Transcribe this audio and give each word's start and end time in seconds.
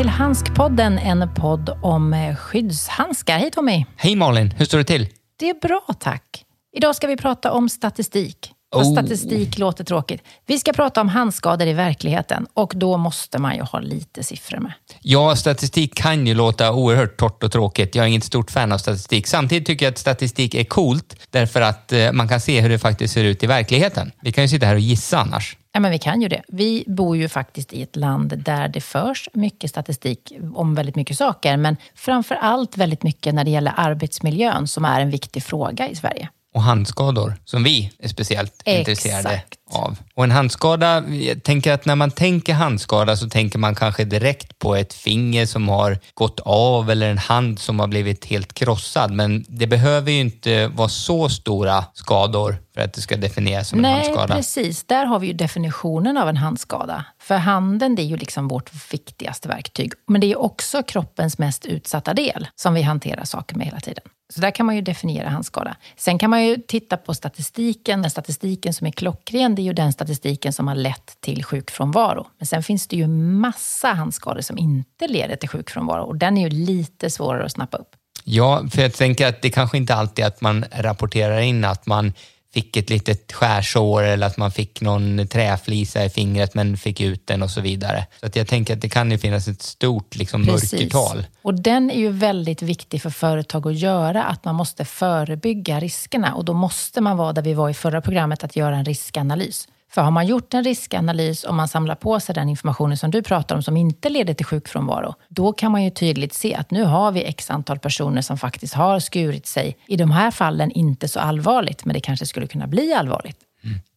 Till 0.00 0.08
Handskpodden, 0.08 0.98
en 0.98 1.34
podd 1.34 1.78
om 1.82 2.14
eh, 2.14 2.36
skyddshandskar. 2.36 3.38
Hej 3.38 3.50
Tommy! 3.50 3.84
Hej 3.96 4.16
Malin, 4.16 4.50
hur 4.50 4.64
står 4.64 4.78
det 4.78 4.84
till? 4.84 5.08
Det 5.38 5.50
är 5.50 5.54
bra 5.54 5.82
tack. 6.00 6.44
Idag 6.76 6.96
ska 6.96 7.06
vi 7.06 7.16
prata 7.16 7.52
om 7.52 7.68
statistik. 7.68 8.52
Och 8.74 8.82
Oh. 8.82 8.92
statistik 8.92 9.58
låter 9.58 9.84
tråkigt. 9.84 10.22
Vi 10.46 10.58
ska 10.58 10.72
prata 10.72 11.00
om 11.00 11.08
handskador 11.08 11.66
i 11.66 11.72
verkligheten 11.72 12.46
och 12.54 12.72
då 12.76 12.96
måste 12.96 13.38
man 13.38 13.56
ju 13.56 13.62
ha 13.62 13.80
lite 13.80 14.22
siffror 14.22 14.58
med. 14.58 14.72
Ja, 15.00 15.36
statistik 15.36 15.94
kan 15.94 16.26
ju 16.26 16.34
låta 16.34 16.72
oerhört 16.72 17.16
torrt 17.16 17.42
och 17.42 17.52
tråkigt. 17.52 17.94
Jag 17.94 18.02
är 18.04 18.08
inget 18.08 18.24
stort 18.24 18.50
fan 18.50 18.72
av 18.72 18.78
statistik. 18.78 19.26
Samtidigt 19.26 19.66
tycker 19.66 19.86
jag 19.86 19.92
att 19.92 19.98
statistik 19.98 20.54
är 20.54 20.64
coolt 20.64 21.16
därför 21.30 21.60
att 21.60 21.92
eh, 21.92 22.12
man 22.12 22.28
kan 22.28 22.40
se 22.40 22.60
hur 22.60 22.68
det 22.68 22.78
faktiskt 22.78 23.14
ser 23.14 23.24
ut 23.24 23.42
i 23.42 23.46
verkligheten. 23.46 24.12
Vi 24.22 24.32
kan 24.32 24.44
ju 24.44 24.48
sitta 24.48 24.66
här 24.66 24.74
och 24.74 24.80
gissa 24.80 25.18
annars. 25.18 25.56
Ja, 25.72 25.80
men 25.80 25.90
vi 25.90 25.98
kan 25.98 26.22
ju 26.22 26.28
det. 26.28 26.42
Vi 26.48 26.84
bor 26.86 27.16
ju 27.16 27.28
faktiskt 27.28 27.72
i 27.72 27.82
ett 27.82 27.96
land 27.96 28.38
där 28.38 28.68
det 28.68 28.80
förs 28.80 29.28
mycket 29.32 29.70
statistik 29.70 30.32
om 30.54 30.74
väldigt 30.74 30.96
mycket 30.96 31.16
saker, 31.16 31.56
men 31.56 31.76
framför 31.94 32.34
allt 32.34 32.76
väldigt 32.76 33.02
mycket 33.02 33.34
när 33.34 33.44
det 33.44 33.50
gäller 33.50 33.74
arbetsmiljön 33.76 34.66
som 34.66 34.84
är 34.84 35.00
en 35.00 35.10
viktig 35.10 35.42
fråga 35.42 35.88
i 35.88 35.94
Sverige. 35.96 36.28
Och 36.54 36.62
handskador, 36.62 37.34
som 37.44 37.62
vi 37.62 37.92
är 37.98 38.08
speciellt 38.08 38.54
Exakt. 38.64 38.78
intresserade 38.78 39.42
av. 39.72 39.98
Och 40.14 40.24
en 40.24 40.30
handskada, 40.30 41.08
jag 41.08 41.42
tänker 41.42 41.72
att 41.72 41.84
när 41.86 41.96
man 41.96 42.10
tänker 42.10 42.54
handskada 42.54 43.16
så 43.16 43.28
tänker 43.28 43.58
man 43.58 43.74
kanske 43.74 44.04
direkt 44.04 44.58
på 44.58 44.76
ett 44.76 44.94
finger 44.94 45.46
som 45.46 45.68
har 45.68 45.98
gått 46.14 46.40
av 46.40 46.90
eller 46.90 47.10
en 47.10 47.18
hand 47.18 47.58
som 47.58 47.80
har 47.80 47.86
blivit 47.86 48.24
helt 48.24 48.52
krossad. 48.52 49.10
Men 49.12 49.44
det 49.48 49.66
behöver 49.66 50.12
ju 50.12 50.20
inte 50.20 50.66
vara 50.66 50.88
så 50.88 51.28
stora 51.28 51.84
skador 51.94 52.56
för 52.74 52.80
att 52.80 52.92
det 52.92 53.00
ska 53.00 53.16
definieras 53.16 53.68
som 53.68 53.78
en 53.78 53.82
Nej, 53.82 53.92
handskada. 53.92 54.34
precis. 54.34 54.84
Där 54.84 55.06
har 55.06 55.18
vi 55.18 55.26
ju 55.26 55.32
definitionen 55.32 56.16
av 56.16 56.28
en 56.28 56.36
handskada. 56.36 57.04
För 57.20 57.36
handen 57.36 57.94
det 57.94 58.02
är 58.02 58.06
ju 58.06 58.16
liksom 58.16 58.48
vårt 58.48 58.92
viktigaste 58.92 59.48
verktyg. 59.48 59.92
Men 60.08 60.20
det 60.20 60.32
är 60.32 60.40
också 60.40 60.82
kroppens 60.82 61.38
mest 61.38 61.66
utsatta 61.66 62.14
del 62.14 62.46
som 62.56 62.74
vi 62.74 62.82
hanterar 62.82 63.24
saker 63.24 63.56
med 63.56 63.66
hela 63.66 63.80
tiden. 63.80 64.04
Så 64.34 64.40
där 64.40 64.50
kan 64.50 64.66
man 64.66 64.76
ju 64.76 64.82
definiera 64.82 65.28
handskada. 65.28 65.76
Sen 65.96 66.18
kan 66.18 66.30
man 66.30 66.44
ju 66.44 66.56
titta 66.56 66.96
på 66.96 67.14
statistiken. 67.14 68.02
Den 68.02 68.10
statistiken 68.10 68.74
som 68.74 68.86
är 68.86 68.90
klockren, 68.90 69.54
det 69.54 69.62
är 69.62 69.64
ju 69.64 69.72
den 69.72 69.92
statistiken 69.92 70.52
som 70.52 70.68
har 70.68 70.74
lett 70.74 71.20
till 71.20 71.44
sjukfrånvaro. 71.44 72.26
Men 72.38 72.46
sen 72.46 72.62
finns 72.62 72.86
det 72.86 72.96
ju 72.96 73.06
massa 73.06 73.88
handskador 73.88 74.40
som 74.40 74.58
inte 74.58 75.08
leder 75.08 75.36
till 75.36 75.48
sjukfrånvaro 75.48 76.02
och 76.02 76.16
den 76.16 76.38
är 76.38 76.42
ju 76.42 76.48
lite 76.66 77.10
svårare 77.10 77.44
att 77.44 77.52
snappa 77.52 77.76
upp. 77.76 77.96
Ja, 78.24 78.62
för 78.70 78.82
jag 78.82 78.92
tänker 78.92 79.26
att 79.26 79.42
det 79.42 79.50
kanske 79.50 79.76
inte 79.76 79.94
alltid 79.94 80.24
är 80.24 80.28
att 80.28 80.40
man 80.40 80.64
rapporterar 80.72 81.40
in 81.40 81.64
att 81.64 81.86
man 81.86 82.12
fick 82.54 82.76
ett 82.76 82.90
litet 82.90 83.32
skärsår 83.32 84.02
eller 84.02 84.26
att 84.26 84.36
man 84.36 84.50
fick 84.50 84.80
någon 84.80 85.26
träflisa 85.26 86.04
i 86.04 86.10
fingret 86.10 86.54
men 86.54 86.76
fick 86.76 87.00
ut 87.00 87.26
den 87.26 87.42
och 87.42 87.50
så 87.50 87.60
vidare. 87.60 88.06
Så 88.20 88.26
att 88.26 88.36
jag 88.36 88.46
tänker 88.46 88.74
att 88.74 88.80
det 88.80 88.88
kan 88.88 89.10
ju 89.10 89.18
finnas 89.18 89.48
ett 89.48 89.62
stort 89.62 90.16
liksom, 90.16 90.42
mörkertal. 90.42 91.26
Och 91.42 91.54
den 91.54 91.90
är 91.90 91.98
ju 91.98 92.10
väldigt 92.10 92.62
viktig 92.62 93.02
för 93.02 93.10
företag 93.10 93.66
att 93.66 93.78
göra, 93.78 94.24
att 94.24 94.44
man 94.44 94.54
måste 94.54 94.84
förebygga 94.84 95.80
riskerna. 95.80 96.34
Och 96.34 96.44
då 96.44 96.52
måste 96.52 97.00
man 97.00 97.16
vara 97.16 97.32
där 97.32 97.42
vi 97.42 97.54
var 97.54 97.68
i 97.68 97.74
förra 97.74 98.00
programmet, 98.00 98.44
att 98.44 98.56
göra 98.56 98.76
en 98.76 98.84
riskanalys. 98.84 99.68
För 99.92 100.02
har 100.02 100.10
man 100.10 100.26
gjort 100.26 100.54
en 100.54 100.64
riskanalys 100.64 101.44
och 101.44 101.54
man 101.54 101.68
samlar 101.68 101.94
på 101.94 102.20
sig 102.20 102.34
den 102.34 102.48
informationen 102.48 102.96
som 102.96 103.10
du 103.10 103.22
pratar 103.22 103.56
om 103.56 103.62
som 103.62 103.76
inte 103.76 104.08
leder 104.08 104.34
till 104.34 104.46
sjukfrånvaro, 104.46 105.14
då 105.28 105.52
kan 105.52 105.72
man 105.72 105.84
ju 105.84 105.90
tydligt 105.90 106.34
se 106.34 106.54
att 106.54 106.70
nu 106.70 106.84
har 106.84 107.12
vi 107.12 107.24
x 107.24 107.50
antal 107.50 107.78
personer 107.78 108.22
som 108.22 108.38
faktiskt 108.38 108.74
har 108.74 109.00
skurit 109.00 109.46
sig. 109.46 109.76
I 109.86 109.96
de 109.96 110.10
här 110.10 110.30
fallen 110.30 110.70
inte 110.70 111.08
så 111.08 111.20
allvarligt, 111.20 111.84
men 111.84 111.94
det 111.94 112.00
kanske 112.00 112.26
skulle 112.26 112.46
kunna 112.46 112.66
bli 112.66 112.94
allvarligt. 112.94 113.36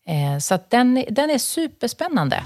Eh, 0.08 0.40
Så 0.40 0.54
att 0.56 0.70
den, 0.70 1.06
den 1.10 1.30
är 1.30 1.38
superspännande. 1.38 2.42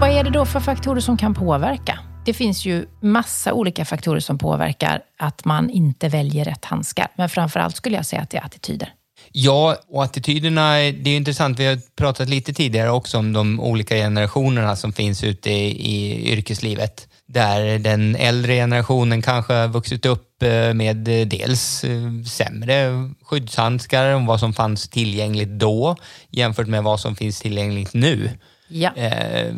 Vad 0.00 0.10
är 0.10 0.24
det 0.24 0.30
då 0.30 0.46
för 0.46 0.60
faktorer 0.60 1.00
som 1.00 1.16
kan 1.16 1.34
påverka? 1.34 1.98
Det 2.24 2.34
finns 2.34 2.64
ju 2.64 2.86
massa 3.00 3.52
olika 3.52 3.84
faktorer 3.84 4.20
som 4.20 4.38
påverkar 4.38 5.02
att 5.18 5.44
man 5.44 5.70
inte 5.70 6.08
väljer 6.08 6.44
rätt 6.44 6.64
handskar. 6.64 7.08
Men 7.16 7.28
framför 7.28 7.60
allt 7.60 7.76
skulle 7.76 7.96
jag 7.96 8.06
säga 8.06 8.22
att 8.22 8.30
det 8.30 8.36
är 8.36 8.44
attityder. 8.44 8.92
Ja, 9.38 9.76
och 9.88 10.04
attityderna, 10.04 10.74
det 10.76 11.10
är 11.10 11.16
intressant. 11.16 11.58
Vi 11.58 11.66
har 11.66 11.78
pratat 11.96 12.28
lite 12.28 12.52
tidigare 12.52 12.90
också 12.90 13.18
om 13.18 13.32
de 13.32 13.60
olika 13.60 13.94
generationerna 13.94 14.76
som 14.76 14.92
finns 14.92 15.24
ute 15.24 15.50
i, 15.50 15.68
i 15.94 16.32
yrkeslivet. 16.32 17.08
Där 17.28 17.78
den 17.78 18.16
äldre 18.16 18.54
generationen 18.54 19.22
kanske 19.22 19.52
har 19.54 19.68
vuxit 19.68 20.06
upp 20.06 20.42
eh, 20.42 20.74
med 20.74 21.08
eh, 21.08 21.26
dels 21.26 21.84
eh, 21.84 22.22
sämre 22.26 23.10
skyddshandskar 23.22 24.14
om 24.14 24.26
vad 24.26 24.40
som 24.40 24.52
fanns 24.52 24.88
tillgängligt 24.88 25.48
då 25.48 25.96
jämfört 26.30 26.66
med 26.66 26.82
vad 26.82 27.00
som 27.00 27.16
finns 27.16 27.40
tillgängligt 27.40 27.94
nu. 27.94 28.30
Ja. 28.68 28.90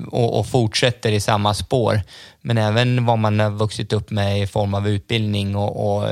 och, 0.06 0.38
och 0.38 0.46
fortsätter 0.46 1.12
i 1.12 1.20
samma 1.20 1.54
spår. 1.54 2.00
Men 2.40 2.58
även 2.58 3.06
vad 3.06 3.18
man 3.18 3.40
har 3.40 3.50
vuxit 3.50 3.92
upp 3.92 4.10
med 4.10 4.42
i 4.42 4.46
form 4.46 4.74
av 4.74 4.88
utbildning 4.88 5.56
och, 5.56 5.96
och 5.96 6.08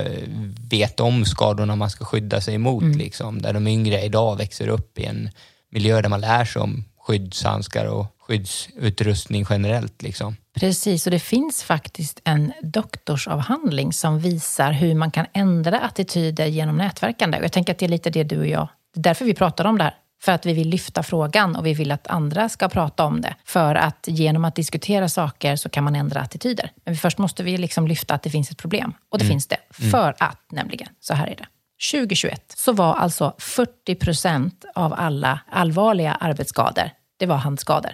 vet 0.70 1.00
om 1.00 1.24
skadorna 1.24 1.76
man 1.76 1.90
ska 1.90 2.04
skydda 2.04 2.40
sig 2.40 2.54
emot. 2.54 2.84
Liksom, 2.84 3.42
där 3.42 3.52
de 3.52 3.66
yngre 3.66 4.02
idag 4.02 4.36
växer 4.36 4.68
upp 4.68 4.98
i 4.98 5.04
en 5.04 5.30
miljö 5.70 6.02
där 6.02 6.08
man 6.08 6.20
lär 6.20 6.44
sig 6.44 6.62
om 6.62 6.84
skyddshandskar 7.06 7.84
och 7.84 8.06
skyddsutrustning 8.26 9.46
generellt. 9.50 10.02
Liksom. 10.02 10.36
Precis, 10.60 11.06
och 11.06 11.10
det 11.10 11.18
finns 11.18 11.62
faktiskt 11.62 12.20
en 12.24 12.52
doktorsavhandling 12.62 13.92
som 13.92 14.18
visar 14.18 14.72
hur 14.72 14.94
man 14.94 15.10
kan 15.10 15.26
ändra 15.32 15.80
attityder 15.80 16.46
genom 16.46 16.76
nätverkande. 16.76 17.38
Och 17.38 17.44
jag 17.44 17.52
tänker 17.52 17.72
att 17.72 17.78
det 17.78 17.86
är 17.86 17.88
lite 17.88 18.10
det 18.10 18.24
du 18.24 18.38
och 18.38 18.46
jag, 18.46 18.68
det 18.94 19.00
är 19.00 19.02
därför 19.02 19.24
vi 19.24 19.34
pratar 19.34 19.64
om 19.64 19.78
det 19.78 19.84
här. 19.84 19.94
För 20.22 20.32
att 20.32 20.46
vi 20.46 20.52
vill 20.52 20.68
lyfta 20.68 21.02
frågan 21.02 21.56
och 21.56 21.66
vi 21.66 21.74
vill 21.74 21.92
att 21.92 22.06
andra 22.06 22.48
ska 22.48 22.68
prata 22.68 23.04
om 23.04 23.20
det. 23.20 23.34
För 23.44 23.74
att 23.74 24.04
genom 24.08 24.44
att 24.44 24.54
diskutera 24.54 25.08
saker 25.08 25.56
så 25.56 25.68
kan 25.68 25.84
man 25.84 25.96
ändra 25.96 26.20
attityder. 26.20 26.70
Men 26.84 26.96
först 26.96 27.18
måste 27.18 27.42
vi 27.42 27.56
liksom 27.56 27.88
lyfta 27.88 28.14
att 28.14 28.22
det 28.22 28.30
finns 28.30 28.50
ett 28.50 28.58
problem. 28.58 28.94
Och 29.08 29.18
det 29.18 29.24
finns 29.24 29.46
det. 29.46 29.58
För 29.70 30.14
att, 30.18 30.40
nämligen, 30.52 30.88
så 31.00 31.14
här 31.14 31.26
är 31.26 31.36
det. 31.36 31.46
2021 31.92 32.54
så 32.56 32.72
var 32.72 32.94
alltså 32.94 33.34
40 33.38 33.94
procent 33.94 34.64
av 34.74 34.94
alla 34.94 35.40
allvarliga 35.50 36.12
arbetsskador, 36.12 36.90
det 37.18 37.26
var 37.26 37.36
handskador. 37.36 37.90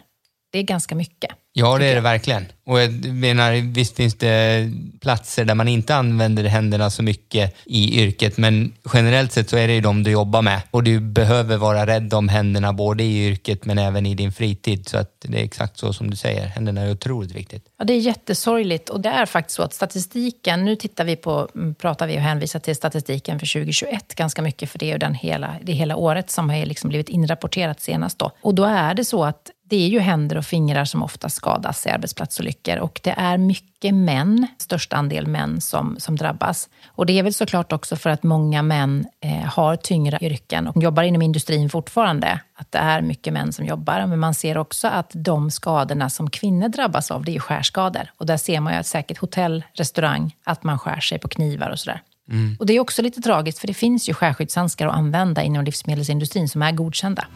Det 0.53 0.59
är 0.59 0.63
ganska 0.63 0.95
mycket. 0.95 1.31
Ja, 1.53 1.79
det 1.79 1.87
är 1.87 1.95
det 1.95 2.01
verkligen. 2.01 2.47
Och 2.67 2.81
jag 2.81 3.05
menar, 3.05 3.73
visst 3.73 3.97
finns 3.97 4.15
det 4.15 4.71
platser 5.01 5.45
där 5.45 5.55
man 5.55 5.69
inte 5.69 5.95
använder 5.95 6.45
händerna 6.45 6.91
så 6.91 7.03
mycket 7.03 7.55
i 7.65 8.03
yrket, 8.03 8.37
men 8.37 8.73
generellt 8.95 9.33
sett 9.33 9.51
så 9.51 9.57
är 9.57 9.69
det 9.69 9.75
ju 9.75 9.81
de 9.81 10.03
du 10.03 10.11
jobbar 10.11 10.43
med. 10.43 10.63
Och 10.71 10.83
du 10.83 11.01
behöver 11.01 11.57
vara 11.57 11.87
rädd 11.87 12.15
om 12.15 12.29
händerna 12.29 12.73
både 12.73 13.05
i 13.05 13.27
yrket 13.29 13.65
men 13.65 13.79
även 13.79 14.07
i 14.07 14.15
din 14.15 14.33
fritid. 14.33 14.89
Så 14.89 14.99
att 14.99 15.17
det 15.21 15.41
är 15.41 15.45
exakt 15.45 15.79
så 15.79 15.93
som 15.93 16.11
du 16.11 16.17
säger, 16.17 16.47
händerna 16.47 16.81
är 16.81 16.91
otroligt 16.93 17.33
viktigt. 17.33 17.67
Ja, 17.79 17.85
det 17.85 17.93
är 17.93 17.99
jättesorgligt 17.99 18.89
och 18.89 19.01
det 19.01 19.09
är 19.09 19.27
faktiskt 19.27 19.57
så 19.57 19.63
att 19.63 19.75
statistiken, 19.75 20.65
nu 20.65 20.77
tittar 20.77 21.05
vi 21.05 21.17
på, 21.17 21.49
mm, 21.55 21.75
pratar 21.75 22.07
vi 22.07 22.17
och 22.17 22.21
hänvisar 22.21 22.61
till 22.61 22.77
statistiken 22.77 23.39
för 23.39 23.47
2021 23.47 24.15
ganska 24.15 24.43
mycket 24.43 24.71
för 24.71 24.79
det 24.79 24.87
är 24.87 24.93
ju 24.93 24.99
den 24.99 25.15
hela, 25.15 25.57
det 25.63 25.73
hela 25.73 25.97
året 25.97 26.31
som 26.31 26.51
har 26.51 26.67
liksom 26.67 26.89
blivit 26.89 27.09
inrapporterat 27.09 27.81
senast 27.81 28.19
då. 28.19 28.31
Och 28.41 28.55
då 28.55 28.65
är 28.65 28.95
det 28.95 29.05
så 29.05 29.25
att 29.25 29.51
det 29.73 29.85
är 29.85 29.89
ju 29.89 29.99
händer 29.99 30.37
och 30.37 30.45
fingrar 30.45 30.85
som 30.85 31.03
ofta 31.03 31.29
skadas 31.29 31.87
i 31.87 31.91
arbetsplatsolyckor 31.91 32.77
och 32.77 33.01
det 33.03 33.15
är 33.17 33.39
mycket 33.39 33.95
män, 33.95 34.47
största 34.59 34.97
andel 34.97 35.27
män 35.27 35.61
som, 35.61 35.97
som 35.99 36.17
drabbas. 36.17 36.69
Och 36.87 37.07
det 37.07 37.19
är 37.19 37.23
väl 37.23 37.35
såklart 37.35 37.73
också 37.73 37.97
för 37.97 38.11
att 38.11 38.23
många 38.23 38.63
män 38.63 39.07
eh, 39.21 39.31
har 39.31 39.77
tyngre 39.77 40.19
yrken 40.21 40.69
och 40.69 40.83
jobbar 40.83 41.03
inom 41.03 41.23
industrin 41.23 41.71
fortfarande. 41.71 42.41
Att 42.55 42.73
det 42.73 42.79
är 42.79 43.03
mycket 43.03 43.33
män 43.33 43.53
som 43.53 43.67
jobbar. 43.67 44.07
Men 44.07 44.19
man 44.19 44.35
ser 44.35 44.59
också 44.59 44.89
att 44.89 45.11
de 45.15 45.51
skadorna 45.51 46.11
som 46.11 46.31
kvinnor 46.31 46.69
drabbas 46.69 47.11
av, 47.11 47.25
det 47.25 47.37
är 47.37 47.41
skärskador. 47.41 48.11
Och 48.17 48.27
där 48.27 48.37
ser 48.37 48.61
man 48.61 48.73
ju 48.73 48.79
att 48.79 48.87
säkert 48.87 49.19
hotell, 49.19 49.65
restaurang, 49.75 50.37
att 50.45 50.65
man 50.65 50.79
skär 50.79 51.01
sig 51.01 51.19
på 51.19 51.29
knivar 51.29 51.71
och 51.71 51.79
sådär. 51.79 52.03
Och 52.59 52.67
det 52.67 52.73
är 52.73 52.81
också 52.81 53.03
lite 53.03 53.21
tragiskt 53.21 53.59
för 53.59 53.67
det 53.67 53.75
finns 53.75 54.09
ju 54.09 54.15
skärskyddshandskar 54.15 54.87
att 54.87 54.95
använda 54.95 55.43
inom 55.43 55.65
livsmedelsindustrin 55.65 56.49
som 56.49 56.63
är 56.63 56.73
godkända. 56.73 57.27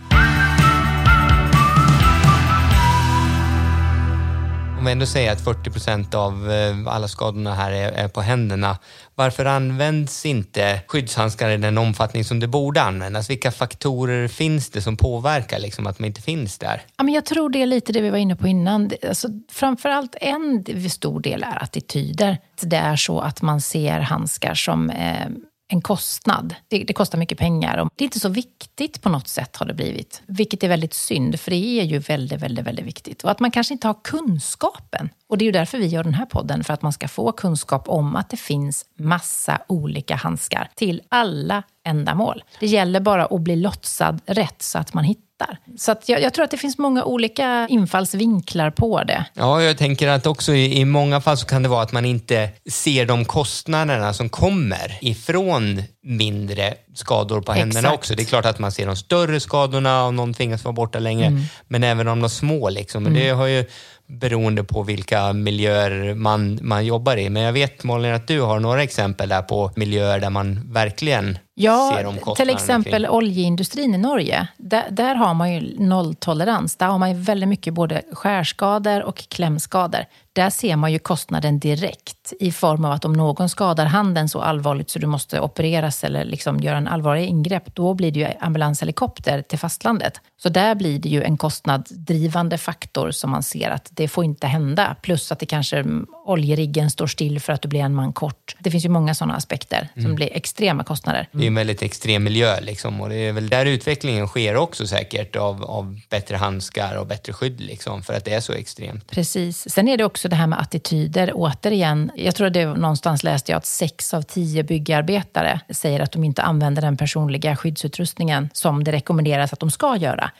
Om 4.86 4.88
vi 4.88 4.92
ändå 4.92 5.06
säger 5.06 5.32
att 5.32 5.44
40 5.44 5.70
procent 5.70 6.14
av 6.14 6.52
eh, 6.52 6.94
alla 6.94 7.08
skadorna 7.08 7.54
här 7.54 7.72
är, 7.72 7.92
är 7.92 8.08
på 8.08 8.20
händerna, 8.20 8.78
varför 9.14 9.44
används 9.44 10.26
inte 10.26 10.80
skyddshandskar 10.86 11.50
i 11.50 11.56
den 11.56 11.78
omfattning 11.78 12.24
som 12.24 12.40
det 12.40 12.46
borde 12.46 12.82
användas? 12.82 13.30
Vilka 13.30 13.50
faktorer 13.50 14.28
finns 14.28 14.70
det 14.70 14.80
som 14.80 14.96
påverkar 14.96 15.58
liksom, 15.58 15.86
att 15.86 15.98
de 15.98 16.04
inte 16.04 16.22
finns 16.22 16.58
där? 16.58 16.82
Ja, 16.96 17.04
men 17.04 17.14
jag 17.14 17.24
tror 17.24 17.50
det 17.50 17.62
är 17.62 17.66
lite 17.66 17.92
det 17.92 18.00
vi 18.00 18.10
var 18.10 18.18
inne 18.18 18.36
på 18.36 18.46
innan. 18.46 18.90
Alltså, 19.08 19.28
framförallt 19.52 20.16
en 20.20 20.90
stor 20.90 21.20
del 21.20 21.42
är 21.42 21.62
attityder. 21.62 22.38
Det 22.60 22.76
är 22.76 22.96
så 22.96 23.20
att 23.20 23.42
man 23.42 23.60
ser 23.60 24.00
handskar 24.00 24.54
som 24.54 24.90
eh, 24.90 25.26
en 25.68 25.80
kostnad. 25.80 26.54
Det, 26.68 26.84
det 26.84 26.92
kostar 26.92 27.18
mycket 27.18 27.38
pengar. 27.38 27.78
Och 27.78 27.90
det 27.96 28.04
är 28.04 28.06
inte 28.06 28.20
så 28.20 28.28
viktigt 28.28 29.02
på 29.02 29.08
något 29.08 29.28
sätt 29.28 29.56
har 29.56 29.66
det 29.66 29.74
blivit. 29.74 30.22
Vilket 30.26 30.62
är 30.62 30.68
väldigt 30.68 30.94
synd, 30.94 31.40
för 31.40 31.50
det 31.50 31.80
är 31.80 31.84
ju 31.84 31.98
väldigt, 31.98 32.42
väldigt, 32.42 32.66
väldigt 32.66 32.86
viktigt. 32.86 33.24
Och 33.24 33.30
att 33.30 33.40
man 33.40 33.50
kanske 33.50 33.74
inte 33.74 33.86
har 33.86 33.96
kunskapen. 34.04 35.10
Och 35.28 35.38
det 35.38 35.42
är 35.42 35.46
ju 35.46 35.52
därför 35.52 35.78
vi 35.78 35.86
gör 35.86 36.04
den 36.04 36.14
här 36.14 36.26
podden, 36.26 36.64
för 36.64 36.74
att 36.74 36.82
man 36.82 36.92
ska 36.92 37.08
få 37.08 37.32
kunskap 37.32 37.88
om 37.88 38.16
att 38.16 38.30
det 38.30 38.36
finns 38.36 38.84
massa 38.98 39.62
olika 39.66 40.16
handskar 40.16 40.68
till 40.74 41.02
alla 41.08 41.62
ändamål. 41.84 42.44
Det 42.60 42.66
gäller 42.66 43.00
bara 43.00 43.26
att 43.26 43.40
bli 43.40 43.56
lotsad 43.56 44.20
rätt 44.26 44.62
så 44.62 44.78
att 44.78 44.94
man 44.94 45.04
hittar 45.04 45.25
fattar. 45.38 45.58
Så 45.76 45.92
att 45.92 46.08
jag, 46.08 46.22
jag, 46.22 46.34
tror 46.34 46.44
att 46.44 46.50
det 46.50 46.56
finns 46.56 46.78
många 46.78 47.04
olika 47.04 47.66
infallsvinklar 47.70 48.70
på 48.70 49.02
det. 49.02 49.24
Ja, 49.34 49.62
jag 49.62 49.78
tänker 49.78 50.08
att 50.08 50.26
också 50.26 50.54
i, 50.54 50.80
i 50.80 50.84
många 50.84 51.20
fall 51.20 51.36
så 51.36 51.46
kan 51.46 51.62
det 51.62 51.68
vara 51.68 51.82
att 51.82 51.92
man 51.92 52.04
inte 52.04 52.48
ser 52.70 53.06
de 53.06 53.24
kostnaderna 53.24 54.12
som 54.12 54.28
kommer 54.28 54.98
ifrån 55.00 55.82
mindre 56.06 56.74
skador 56.94 57.40
på 57.40 57.52
händerna 57.52 57.88
Exakt. 57.88 57.98
också. 57.98 58.14
Det 58.14 58.22
är 58.22 58.24
klart 58.24 58.46
att 58.46 58.58
man 58.58 58.72
ser 58.72 58.86
de 58.86 58.96
större 58.96 59.40
skadorna 59.40 60.04
om 60.04 60.16
någon 60.16 60.34
tvingas 60.34 60.64
vara 60.64 60.72
borta 60.72 60.98
längre, 60.98 61.26
mm. 61.26 61.42
men 61.68 61.84
även 61.84 62.08
om 62.08 62.20
de 62.20 62.30
små. 62.30 62.68
Liksom. 62.68 63.06
Mm. 63.06 63.18
Det 63.18 63.28
har 63.28 63.46
ju 63.46 63.64
beroende 64.06 64.64
på 64.64 64.82
vilka 64.82 65.32
miljöer 65.32 66.14
man, 66.14 66.58
man 66.62 66.86
jobbar 66.86 67.16
i. 67.16 67.30
Men 67.30 67.42
jag 67.42 67.52
vet 67.52 67.84
Malin 67.84 68.14
att 68.14 68.28
du 68.28 68.40
har 68.40 68.60
några 68.60 68.82
exempel 68.82 69.28
där 69.28 69.42
på 69.42 69.70
miljöer 69.76 70.20
där 70.20 70.30
man 70.30 70.72
verkligen 70.72 71.38
Ja, 71.54 71.92
ser 71.96 72.04
de 72.04 72.34
till 72.36 72.50
exempel 72.50 73.02
kring. 73.02 73.08
oljeindustrin 73.08 73.94
i 73.94 73.98
Norge. 73.98 74.48
Där, 74.56 74.84
där, 74.90 75.14
har 75.14 75.34
man 75.34 75.52
ju 75.52 75.78
nolltolerans. 75.78 76.76
Där 76.76 76.86
har 76.86 76.98
man 76.98 77.10
ju 77.10 77.20
väldigt 77.20 77.48
mycket 77.48 77.74
både 77.74 78.02
skärskador 78.12 79.02
och 79.02 79.28
klämskador. 79.28 80.04
Där 80.36 80.50
ser 80.50 80.76
man 80.76 80.92
ju 80.92 80.98
kostnaden 80.98 81.58
direkt 81.58 82.32
i 82.40 82.52
form 82.52 82.84
av 82.84 82.92
att 82.92 83.04
om 83.04 83.12
någon 83.12 83.48
skadar 83.48 83.86
handen 83.86 84.28
så 84.28 84.40
allvarligt 84.40 84.90
så 84.90 84.98
du 84.98 85.06
måste 85.06 85.40
opereras 85.40 86.04
eller 86.04 86.24
liksom 86.24 86.60
göra 86.60 86.76
en 86.76 86.88
allvarlig 86.88 87.26
ingrepp, 87.26 87.74
då 87.74 87.94
blir 87.94 88.10
det 88.10 88.20
ju 88.20 88.26
ambulanshelikopter 88.40 89.42
till 89.42 89.58
fastlandet. 89.58 90.20
Så 90.42 90.48
där 90.48 90.74
blir 90.74 90.98
det 90.98 91.08
ju 91.08 91.22
en 91.22 91.36
kostnadsdrivande 91.36 92.58
faktor 92.58 93.10
som 93.10 93.30
man 93.30 93.42
ser 93.42 93.70
att 93.70 93.88
det 93.90 94.08
får 94.08 94.24
inte 94.24 94.46
hända. 94.46 94.96
Plus 95.02 95.32
att 95.32 95.38
det 95.38 95.46
kanske 95.46 95.84
oljeriggen 96.26 96.90
står 96.90 97.06
still 97.06 97.40
för 97.40 97.52
att 97.52 97.62
du 97.62 97.68
blir 97.68 97.80
en 97.80 97.94
man 97.94 98.12
kort. 98.12 98.56
Det 98.58 98.70
finns 98.70 98.84
ju 98.84 98.88
många 98.88 99.14
sådana 99.14 99.34
aspekter 99.36 99.88
som 99.94 100.04
mm. 100.04 100.14
blir 100.14 100.36
extrema 100.36 100.84
kostnader. 100.84 101.28
Det 101.32 101.42
är 101.42 101.46
en 101.46 101.54
väldigt 101.54 101.82
extrem 101.82 102.24
miljö 102.24 102.60
liksom, 102.60 103.00
och 103.00 103.08
det 103.08 103.16
är 103.16 103.32
väl 103.32 103.48
där 103.48 103.66
utvecklingen 103.66 104.26
sker 104.26 104.56
också 104.56 104.86
säkert 104.86 105.36
av, 105.36 105.64
av 105.64 106.00
bättre 106.10 106.36
handskar 106.36 106.96
och 106.96 107.06
bättre 107.06 107.32
skydd 107.32 107.60
liksom, 107.60 108.02
för 108.02 108.14
att 108.14 108.24
det 108.24 108.34
är 108.34 108.40
så 108.40 108.52
extremt. 108.52 109.10
Precis. 109.10 109.70
Sen 109.70 109.88
är 109.88 109.96
det 109.96 110.04
också 110.04 110.25
det 110.28 110.36
här 110.36 110.46
med 110.46 110.60
attityder. 110.60 111.30
Återigen, 111.34 112.10
jag 112.14 112.34
tror 112.34 112.46
att 112.46 112.52
det 112.52 112.66
någonstans 112.66 113.24
läste 113.24 113.52
jag 113.52 113.56
att 113.56 113.66
sex 113.66 114.14
av 114.14 114.22
tio 114.22 114.62
byggarbetare 114.62 115.60
säger 115.70 116.00
att 116.00 116.12
de 116.12 116.24
inte 116.24 116.42
använder 116.42 116.82
den 116.82 116.96
personliga 116.96 117.56
skyddsutrustningen 117.56 118.50
som 118.52 118.84
det 118.84 118.92
rekommenderas 118.92 119.52
att 119.52 119.60
de 119.60 119.70
ska 119.70 119.96
göra. 119.96 120.30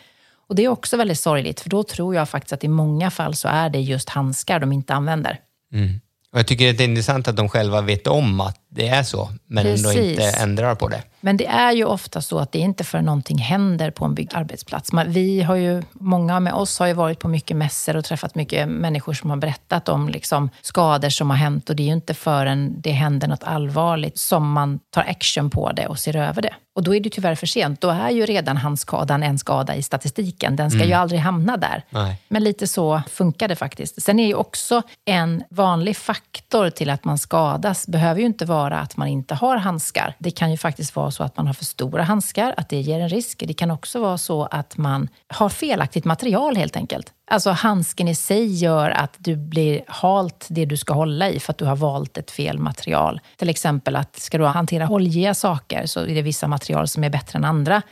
Och 0.49 0.55
det 0.55 0.65
är 0.65 0.69
också 0.69 0.97
väldigt 0.97 1.21
sorgligt, 1.21 1.61
för 1.61 1.71
då 1.71 1.83
tror 1.83 2.15
jag 2.15 2.29
faktiskt 2.29 2.53
att 2.53 2.65
i 2.65 2.69
många 2.69 3.11
fall 3.11 3.35
så 3.35 3.49
är 3.49 3.71
det 3.71 3.81
just 3.81 4.09
handskar 4.09 4.61
de 4.61 4.73
inte 4.73 4.95
använder. 4.95 5.41
Mm. 5.73 6.01
Och 6.33 6.39
jag 6.39 6.47
tycker 6.47 6.73
det 6.73 6.85
är 6.85 6.89
intressant 6.89 7.29
att 7.29 7.37
de 7.37 7.49
själva 7.49 7.81
vet 7.81 8.07
om 8.07 8.41
att 8.41 8.66
det 8.77 8.89
är 8.89 9.03
så, 9.03 9.29
men 9.47 9.65
Precis. 9.65 9.87
ändå 9.87 10.09
inte 10.09 10.23
ändrar 10.23 10.75
på 10.75 10.89
det. 10.89 11.03
Men 11.21 11.37
det 11.37 11.47
är 11.47 11.73
ju 11.73 11.85
ofta 11.85 12.23
så 12.23 12.39
att 12.39 12.53
det 12.53 12.59
är 12.59 12.63
inte 12.63 12.85
för 12.85 13.01
någonting 13.01 13.39
händer 13.39 13.91
på 13.91 14.05
en 14.05 14.15
byggarbetsplats. 14.15 14.91
Vi 15.07 15.43
har 15.43 15.55
ju, 15.55 15.83
många 15.93 16.41
med 16.41 16.53
oss 16.53 16.79
har 16.79 16.87
ju 16.87 16.93
varit 16.93 17.19
på 17.19 17.29
mycket 17.29 17.57
mässor 17.57 17.97
och 17.97 18.05
träffat 18.05 18.35
mycket 18.35 18.69
människor 18.69 19.13
som 19.13 19.31
har 19.31 19.37
berättat 19.37 19.89
om 19.89 20.09
liksom 20.09 20.51
skador 20.63 21.09
som 21.09 21.31
har 21.31 21.37
hänt 21.37 21.71
och 21.71 21.77
det 21.77 21.83
är 21.83 21.87
ju 21.87 21.93
inte 21.93 22.15
förrän 22.15 22.81
det 22.81 22.91
händer 22.91 23.29
något 23.29 23.45
allvarligt 23.45 24.19
som 24.19 24.53
man 24.53 24.81
tar 24.91 25.03
action 25.03 25.51
på 25.51 25.73
det 25.73 25.87
och 25.87 25.99
ser 25.99 26.17
över 26.17 26.43
det. 26.43 26.55
Och 26.77 26.83
då 26.83 26.95
är 26.95 27.01
det 27.01 27.11
tyvärr 27.11 27.35
för 27.35 27.47
sent. 27.47 27.81
Då 27.81 27.91
är 27.91 28.11
ju 28.11 28.27
redan 28.27 28.57
handskadan 28.57 29.23
en 29.23 29.39
skada 29.39 29.75
i 29.75 29.83
statistiken. 29.83 30.57
Den 30.57 30.71
ska 30.71 30.79
mm. 30.79 30.89
ju 30.89 30.95
aldrig 30.95 31.21
hamna 31.21 31.57
där. 31.57 31.85
Nej. 31.91 32.23
Men 32.29 32.45
lite 32.45 32.67
så 32.67 33.03
funkar 33.11 33.49
det 33.49 33.57
faktiskt. 33.57 34.03
Sen 34.03 34.19
är 34.19 34.27
ju 34.27 34.35
också 34.35 34.83
en 35.05 35.43
vanlig 35.51 35.97
faktor 35.97 36.71
till 36.71 36.91
att 36.91 37.05
man 37.05 37.19
skadas, 37.19 37.87
behöver 37.87 38.21
ju 38.21 38.27
inte 38.27 38.45
vara 38.45 38.66
att 38.71 38.97
man 38.97 39.09
inte 39.09 39.35
har 39.35 39.57
handskar. 39.57 40.15
Det 40.19 40.31
kan 40.31 40.51
ju 40.51 40.57
faktiskt 40.57 40.97
vara 40.97 41.11
så 41.11 41.23
att 41.23 41.37
man 41.37 41.47
har 41.47 41.55
för 41.55 41.65
stora 41.65 42.03
handskar, 42.03 42.55
att 42.57 42.69
det 42.69 42.81
ger 42.81 43.01
en 43.01 43.09
risk. 43.09 43.45
Det 43.47 43.55
kan 43.55 43.71
också 43.71 44.01
vara 44.01 44.19
så 44.19 44.45
att 44.45 44.77
man 44.77 45.09
har 45.29 45.49
felaktigt 45.49 46.05
material 46.05 46.57
helt 46.57 46.77
enkelt. 46.77 47.13
Alltså 47.31 47.51
handsken 47.51 48.09
i 48.09 48.15
sig 48.15 48.55
gör 48.55 48.91
att 48.91 49.15
du 49.19 49.37
blir 49.37 49.81
halt 49.87 50.47
det 50.51 50.65
du 50.65 50.77
ska 50.77 50.95
hålla 50.95 51.29
i 51.31 51.41
för 51.41 51.53
att 51.53 51.59
du 51.59 51.65
har 51.65 51.77
valt 51.77 52.19
ett 52.19 52.31
fel 52.31 52.59
material. 52.59 53.21
Till 53.37 53.49
exempel 53.49 53.97
att 53.97 54.17
ska 54.17 54.39
du 54.39 54.45
hantera 54.45 54.89
oljiga 54.89 55.35
saker 55.35 55.87
så 55.87 56.01
är 56.01 56.15
det 56.15 56.23
vissa 56.23 56.49
material 56.49 56.89
som 56.89 57.05
är 57.05 57.11
bättre 57.11 57.37
än 57.37 57.45
andra. 57.45 57.83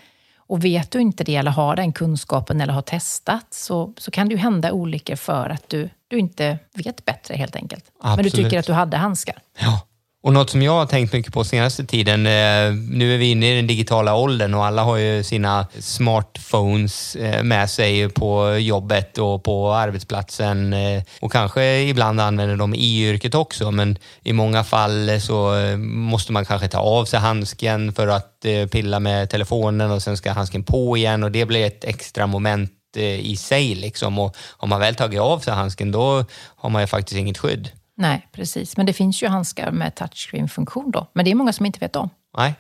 Och 0.46 0.64
vet 0.64 0.90
du 0.90 1.00
inte 1.00 1.24
det 1.24 1.36
eller 1.36 1.50
har 1.50 1.76
den 1.76 1.92
kunskapen 1.92 2.60
eller 2.60 2.72
har 2.72 2.82
testat 2.82 3.46
så, 3.50 3.92
så 3.96 4.10
kan 4.10 4.28
det 4.28 4.34
ju 4.34 4.38
hända 4.38 4.72
olyckor 4.72 5.16
för 5.16 5.50
att 5.50 5.68
du, 5.68 5.88
du 6.08 6.18
inte 6.18 6.58
vet 6.74 7.04
bättre 7.04 7.34
helt 7.34 7.56
enkelt. 7.56 7.84
Absolut. 8.00 8.16
Men 8.16 8.24
du 8.24 8.30
tycker 8.30 8.58
att 8.58 8.66
du 8.66 8.72
hade 8.72 8.96
handskar. 8.96 9.38
Ja. 9.58 9.80
Och 10.24 10.32
något 10.32 10.50
som 10.50 10.62
jag 10.62 10.72
har 10.72 10.86
tänkt 10.86 11.12
mycket 11.12 11.32
på 11.32 11.44
senaste 11.44 11.84
tiden, 11.84 12.26
eh, 12.26 12.74
nu 12.90 13.14
är 13.14 13.18
vi 13.18 13.30
inne 13.30 13.52
i 13.52 13.56
den 13.56 13.66
digitala 13.66 14.14
åldern 14.14 14.54
och 14.54 14.64
alla 14.64 14.82
har 14.82 14.96
ju 14.96 15.22
sina 15.22 15.66
smartphones 15.78 17.16
eh, 17.16 17.42
med 17.42 17.70
sig 17.70 18.08
på 18.08 18.56
jobbet 18.56 19.18
och 19.18 19.44
på 19.44 19.72
arbetsplatsen 19.72 20.72
eh, 20.72 21.02
och 21.20 21.32
kanske 21.32 21.80
ibland 21.80 22.20
använder 22.20 22.56
de 22.56 22.74
i 22.74 23.08
yrket 23.08 23.34
också 23.34 23.70
men 23.70 23.98
i 24.22 24.32
många 24.32 24.64
fall 24.64 25.20
så 25.20 25.52
måste 25.78 26.32
man 26.32 26.44
kanske 26.44 26.68
ta 26.68 26.78
av 26.78 27.04
sig 27.04 27.20
handsken 27.20 27.92
för 27.92 28.08
att 28.08 28.46
pilla 28.70 29.00
med 29.00 29.30
telefonen 29.30 29.90
och 29.90 30.02
sen 30.02 30.16
ska 30.16 30.32
handsken 30.32 30.64
på 30.64 30.96
igen 30.96 31.24
och 31.24 31.32
det 31.32 31.46
blir 31.46 31.66
ett 31.66 31.84
extra 31.84 32.26
moment 32.26 32.72
i 32.96 33.36
sig 33.36 33.74
liksom 33.74 34.18
och 34.18 34.36
har 34.36 34.68
man 34.68 34.80
väl 34.80 34.94
tagit 34.94 35.20
av 35.20 35.38
sig 35.38 35.54
handsken 35.54 35.92
då 35.92 36.24
har 36.56 36.70
man 36.70 36.82
ju 36.82 36.86
faktiskt 36.86 37.18
inget 37.18 37.38
skydd. 37.38 37.70
Nej, 37.96 38.28
precis. 38.32 38.76
Men 38.76 38.86
det 38.86 38.92
finns 38.92 39.22
ju 39.22 39.28
handskar 39.28 39.70
med 39.70 39.94
touchscreen-funktion 39.94 40.90
då. 40.90 41.06
Men 41.12 41.24
det 41.24 41.30
är 41.30 41.34
många 41.34 41.52
som 41.52 41.66
inte 41.66 41.78
vet 41.78 41.96
om. 41.96 42.10
Nej, 42.36 42.54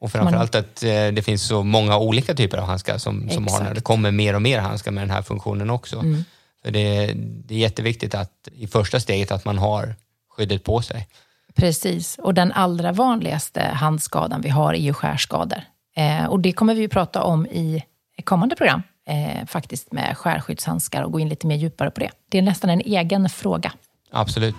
och 0.00 0.12
framförallt 0.12 0.54
att 0.54 0.82
eh, 0.82 0.88
det 0.88 1.24
finns 1.24 1.42
så 1.42 1.62
många 1.62 1.98
olika 1.98 2.34
typer 2.34 2.58
av 2.58 2.64
handskar 2.64 2.98
som, 2.98 3.30
som 3.30 3.46
har 3.46 3.64
när 3.64 3.74
det 3.74 3.80
kommer 3.80 4.10
mer 4.10 4.34
och 4.34 4.42
mer 4.42 4.58
handskar 4.58 4.90
med 4.90 5.02
den 5.02 5.10
här 5.10 5.22
funktionen 5.22 5.70
också. 5.70 5.98
Mm. 5.98 6.24
Så 6.64 6.70
det, 6.70 7.12
det 7.14 7.54
är 7.54 7.58
jätteviktigt 7.58 8.14
att 8.14 8.48
i 8.52 8.66
första 8.66 9.00
steget 9.00 9.30
att 9.32 9.44
man 9.44 9.58
har 9.58 9.94
skyddet 10.36 10.64
på 10.64 10.82
sig. 10.82 11.08
Precis, 11.54 12.18
och 12.18 12.34
den 12.34 12.52
allra 12.52 12.92
vanligaste 12.92 13.60
handskadan 13.60 14.40
vi 14.40 14.48
har 14.48 14.74
är 14.74 14.78
ju 14.78 14.92
skärskador. 14.92 15.62
Eh, 15.96 16.24
och 16.24 16.40
det 16.40 16.52
kommer 16.52 16.74
vi 16.74 16.84
att 16.84 16.90
prata 16.90 17.22
om 17.22 17.46
i 17.46 17.82
kommande 18.24 18.56
program, 18.56 18.82
eh, 19.08 19.46
faktiskt 19.46 19.92
med 19.92 20.16
skärskyddshandskar 20.16 21.02
och 21.02 21.12
gå 21.12 21.20
in 21.20 21.28
lite 21.28 21.46
mer 21.46 21.56
djupare 21.56 21.90
på 21.90 22.00
det. 22.00 22.10
Det 22.28 22.38
är 22.38 22.42
nästan 22.42 22.70
en 22.70 22.80
egen 22.80 23.28
fråga. 23.28 23.72
Absolut. 24.12 24.54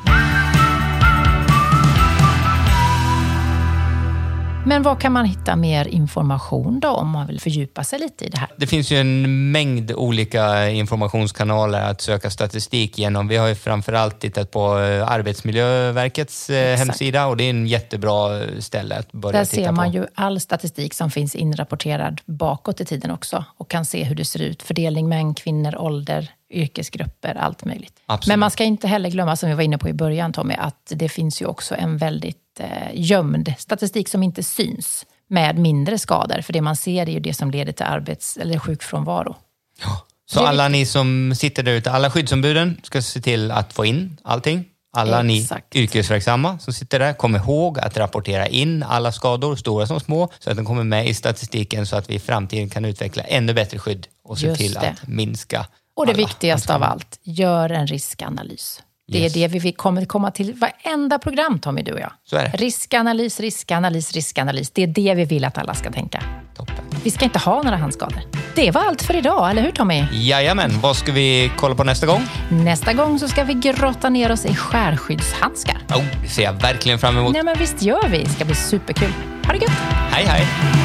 Men 4.66 4.84
var 4.84 4.96
kan 4.96 5.12
man 5.12 5.26
hitta 5.26 5.56
mer 5.56 5.88
information 5.88 6.80
då 6.80 6.90
om 6.90 7.10
man 7.10 7.28
vill 7.28 7.40
fördjupa 7.40 7.84
sig 7.84 8.00
lite 8.00 8.26
i 8.26 8.30
det 8.30 8.38
här? 8.38 8.50
Det 8.58 8.68
finns 8.68 8.92
ju 8.92 8.98
en 8.98 9.52
mängd 9.52 9.92
olika 9.92 10.70
informationskanaler 10.70 11.82
att 11.82 12.02
söka 12.02 12.30
statistik 12.30 12.98
genom. 12.98 13.28
Vi 13.28 13.38
har 13.38 13.48
ju 13.48 13.56
framförallt 13.56 14.20
tittat 14.20 14.52
på 14.52 14.80
eh, 14.80 15.12
Arbetsmiljöverkets 15.12 16.50
eh, 16.50 16.74
Exakt. 16.74 16.88
hemsida 16.88 17.26
och 17.26 17.38
det 17.38 17.44
är 17.44 17.50
en 17.50 17.68
jättebra 17.68 18.42
ställe 18.60 19.00
att 19.00 19.12
börja 19.12 19.40
Där 19.40 19.46
titta 19.46 19.56
på. 19.56 19.62
Där 19.62 19.68
ser 19.68 19.72
man 19.72 19.92
ju 19.92 20.06
all 20.16 20.40
statistik 20.40 20.94
som 20.94 21.12
finns 21.12 21.36
inrapporterad 21.36 22.22
bakåt 22.26 22.82
i 22.82 22.86
tiden 22.86 23.12
också 23.12 23.46
och 23.58 23.70
kan 23.70 23.86
se 23.86 24.04
hur 24.04 24.16
det 24.16 24.26
ser 24.26 24.42
ut. 24.42 24.64
Fördelning 24.64 25.10
män, 25.10 25.34
kvinnor, 25.34 25.76
ålder, 25.78 26.32
yrkesgrupper, 26.50 27.36
allt 27.36 27.66
möjligt. 27.66 27.94
Absolut. 28.06 28.28
Men 28.28 28.40
man 28.40 28.52
ska 28.52 28.64
inte 28.64 28.88
heller 28.88 29.10
glömma, 29.10 29.36
som 29.36 29.50
vi 29.50 29.56
var 29.56 29.64
inne 29.64 29.78
på 29.78 29.90
i 29.90 29.94
början 29.94 30.34
Tommy, 30.34 30.54
att 30.54 30.92
det 30.96 31.10
finns 31.10 31.42
ju 31.42 31.46
också 31.46 31.76
en 31.76 31.98
väldigt 31.98 32.38
eh, 32.62 32.90
gömd 32.94 33.54
statistik 33.58 34.10
som 34.10 34.24
inte 34.24 34.44
syns 34.44 35.06
med 35.28 35.58
mindre 35.58 35.98
skador. 35.98 36.42
För 36.42 36.54
det 36.54 36.62
man 36.62 36.76
ser 36.76 37.10
är 37.10 37.12
ju 37.12 37.20
det 37.20 37.34
som 37.34 37.52
leder 37.52 37.72
till 37.72 37.86
arbets 37.86 38.38
eller 38.38 38.60
sjukfrånvaro. 38.60 39.36
Ja. 39.84 40.06
Så 40.26 40.40
alla 40.40 40.68
ni 40.68 40.86
som 40.86 41.36
sitter 41.36 41.64
där 41.64 41.72
ute, 41.72 41.92
alla 41.92 42.12
skyddsombuden 42.12 42.82
ska 42.84 43.02
se 43.02 43.22
till 43.22 43.52
att 43.52 43.74
få 43.74 43.86
in 43.86 44.18
allting. 44.24 44.66
Alla 44.94 45.36
Exakt. 45.36 45.74
ni 45.74 45.82
yrkesverksamma 45.82 46.60
som 46.60 46.74
sitter 46.74 47.00
där, 47.00 47.14
kom 47.14 47.36
ihåg 47.36 47.80
att 47.80 47.98
rapportera 47.98 48.48
in 48.48 48.84
alla 48.84 49.12
skador, 49.12 49.56
stora 49.56 49.88
som 49.88 50.00
små, 50.00 50.30
så 50.40 50.52
att 50.52 50.58
de 50.58 50.66
kommer 50.66 50.84
med 50.84 51.08
i 51.08 51.14
statistiken 51.14 51.86
så 51.86 51.96
att 51.96 52.10
vi 52.10 52.14
i 52.14 52.20
framtiden 52.20 52.70
kan 52.70 52.86
utveckla 52.86 53.24
ännu 53.24 53.54
bättre 53.54 53.80
skydd 53.80 54.08
och 54.24 54.38
se 54.38 54.48
Just 54.48 54.62
till 54.62 54.74
det. 54.74 54.80
att 54.90 55.08
minska 55.08 55.66
och 55.94 56.08
det 56.08 56.14
viktigaste 56.14 56.76
av 56.76 56.84
allt, 56.84 57.20
gör 57.24 57.70
en 57.70 57.88
riskanalys. 57.88 58.82
Det 59.12 59.20
yes. 59.20 59.36
är 59.36 59.50
det 59.50 59.60
vi 59.60 59.72
kommer 59.72 60.06
komma 60.06 60.32
till 60.32 60.54
varenda 60.54 61.20
program, 61.20 61.60
Tommy, 61.60 61.82
du 61.82 61.94
och 61.94 62.00
jag. 62.00 62.12
Så 62.24 62.36
är 62.36 62.44
det. 62.44 62.58
Riskanalys, 62.58 63.40
riskanalys, 63.40 64.12
riskanalys. 64.12 64.72
Det 64.72 64.84
är 64.84 64.88
det 64.88 65.14
vi 65.16 65.26
vill 65.26 65.46
att 65.46 65.58
alla 65.58 65.74
ska 65.74 65.92
tänka. 65.92 66.24
Toppen. 66.56 66.76
Vi 67.04 67.12
ska 67.12 67.26
inte 67.26 67.40
ha 67.40 67.64
några 67.64 67.78
handskador. 67.78 68.22
Det 68.56 68.72
var 68.72 68.82
allt 68.82 69.02
för 69.02 69.16
idag, 69.16 69.52
eller 69.52 69.62
hur 69.62 69.72
Tommy? 69.72 70.06
Jajamän. 70.12 70.80
Vad 70.82 70.96
ska 70.96 71.12
vi 71.12 71.52
kolla 71.58 71.76
på 71.76 71.84
nästa 71.84 72.06
gång? 72.06 72.22
Nästa 72.50 72.94
gång 72.94 73.20
så 73.20 73.28
ska 73.28 73.44
vi 73.44 73.54
grotta 73.54 74.10
ner 74.10 74.32
oss 74.32 74.46
i 74.46 74.56
skärskyddshandskar. 74.56 75.78
Oh, 75.90 76.04
det 76.24 76.30
ser 76.30 76.44
jag 76.44 76.54
verkligen 76.54 77.00
fram 77.00 77.18
emot. 77.18 77.34
Nej, 77.34 77.44
men 77.44 77.58
visst 77.60 77.82
gör 77.82 78.08
vi. 78.10 78.24
Det 78.24 78.30
ska 78.30 78.46
bli 78.46 78.56
superkul. 78.56 79.14
Ha 79.46 79.54
det 79.54 79.60
gött! 79.60 79.72
Hej, 80.12 80.26
hej! 80.26 80.81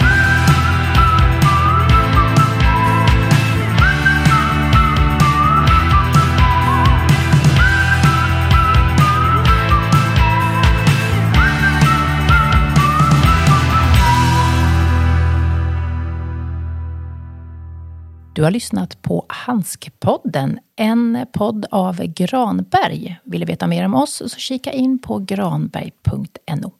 Du 18.36 18.42
har 18.42 18.50
lyssnat 18.50 19.02
på 19.02 19.26
Handskpodden, 19.28 20.58
en 20.76 21.26
podd 21.32 21.66
av 21.70 21.96
Granberg. 21.96 23.16
Vill 23.24 23.40
du 23.40 23.46
veta 23.46 23.66
mer 23.66 23.84
om 23.84 23.94
oss 23.94 24.22
så 24.32 24.38
kika 24.38 24.72
in 24.72 24.98
på 24.98 25.18
granberg.no. 25.18 26.72